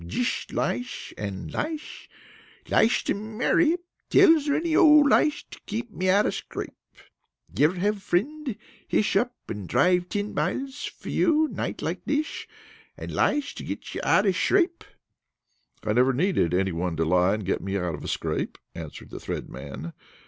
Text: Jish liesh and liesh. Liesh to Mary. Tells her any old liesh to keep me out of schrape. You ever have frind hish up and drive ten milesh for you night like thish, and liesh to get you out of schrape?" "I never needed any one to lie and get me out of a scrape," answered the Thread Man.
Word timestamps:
Jish 0.03 0.47
liesh 0.51 1.13
and 1.15 1.51
liesh. 1.53 2.07
Liesh 2.71 3.03
to 3.03 3.13
Mary. 3.13 3.77
Tells 4.09 4.47
her 4.47 4.55
any 4.55 4.75
old 4.75 5.05
liesh 5.07 5.43
to 5.51 5.59
keep 5.67 5.91
me 5.91 6.09
out 6.09 6.25
of 6.25 6.33
schrape. 6.33 6.71
You 7.55 7.65
ever 7.65 7.75
have 7.79 8.01
frind 8.01 8.55
hish 8.87 9.15
up 9.15 9.35
and 9.47 9.69
drive 9.69 10.09
ten 10.09 10.33
milesh 10.33 10.89
for 10.89 11.09
you 11.09 11.49
night 11.49 11.83
like 11.83 12.03
thish, 12.05 12.47
and 12.97 13.11
liesh 13.13 13.53
to 13.53 13.63
get 13.63 13.93
you 13.93 14.01
out 14.03 14.25
of 14.25 14.33
schrape?" 14.35 14.83
"I 15.85 15.93
never 15.93 16.13
needed 16.13 16.55
any 16.55 16.71
one 16.71 16.95
to 16.97 17.05
lie 17.05 17.35
and 17.35 17.45
get 17.45 17.61
me 17.61 17.77
out 17.77 17.93
of 17.93 18.03
a 18.03 18.07
scrape," 18.07 18.57
answered 18.73 19.11
the 19.11 19.19
Thread 19.19 19.49
Man. 19.49 19.93